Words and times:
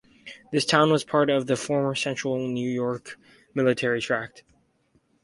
The 0.51 0.59
town 0.61 0.91
was 0.91 1.03
part 1.03 1.29
of 1.29 1.45
the 1.45 1.55
former 1.55 1.93
Central 1.93 2.39
New 2.47 2.67
York 2.67 3.19
Military 3.53 4.01
Tract. 4.01 4.43